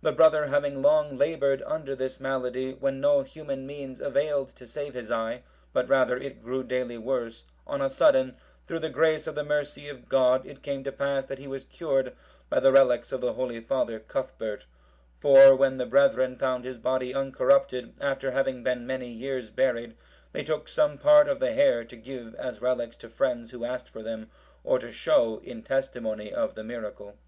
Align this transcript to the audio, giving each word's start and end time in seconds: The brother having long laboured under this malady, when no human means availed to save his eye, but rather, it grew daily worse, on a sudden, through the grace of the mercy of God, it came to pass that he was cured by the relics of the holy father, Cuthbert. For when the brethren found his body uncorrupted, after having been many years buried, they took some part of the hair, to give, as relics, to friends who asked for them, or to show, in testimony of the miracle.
The 0.00 0.12
brother 0.12 0.46
having 0.46 0.80
long 0.80 1.18
laboured 1.18 1.60
under 1.66 1.94
this 1.94 2.18
malady, 2.18 2.72
when 2.72 3.02
no 3.02 3.20
human 3.20 3.66
means 3.66 4.00
availed 4.00 4.48
to 4.56 4.66
save 4.66 4.94
his 4.94 5.10
eye, 5.10 5.42
but 5.74 5.90
rather, 5.90 6.16
it 6.16 6.42
grew 6.42 6.64
daily 6.64 6.96
worse, 6.96 7.44
on 7.66 7.82
a 7.82 7.90
sudden, 7.90 8.38
through 8.66 8.78
the 8.78 8.88
grace 8.88 9.26
of 9.26 9.34
the 9.34 9.44
mercy 9.44 9.86
of 9.90 10.08
God, 10.08 10.46
it 10.46 10.62
came 10.62 10.82
to 10.84 10.90
pass 10.90 11.26
that 11.26 11.38
he 11.38 11.46
was 11.46 11.66
cured 11.66 12.16
by 12.48 12.60
the 12.60 12.72
relics 12.72 13.12
of 13.12 13.20
the 13.20 13.34
holy 13.34 13.60
father, 13.60 14.00
Cuthbert. 14.00 14.64
For 15.18 15.54
when 15.54 15.76
the 15.76 15.84
brethren 15.84 16.38
found 16.38 16.64
his 16.64 16.78
body 16.78 17.14
uncorrupted, 17.14 17.92
after 18.00 18.30
having 18.30 18.62
been 18.64 18.86
many 18.86 19.10
years 19.10 19.50
buried, 19.50 19.98
they 20.32 20.44
took 20.44 20.66
some 20.66 20.96
part 20.96 21.28
of 21.28 21.40
the 21.40 21.52
hair, 21.52 21.84
to 21.84 21.96
give, 21.98 22.34
as 22.36 22.62
relics, 22.62 22.96
to 22.96 23.10
friends 23.10 23.50
who 23.50 23.66
asked 23.66 23.90
for 23.90 24.02
them, 24.02 24.30
or 24.64 24.78
to 24.78 24.90
show, 24.90 25.40
in 25.44 25.62
testimony 25.62 26.32
of 26.32 26.54
the 26.54 26.64
miracle. 26.64 27.18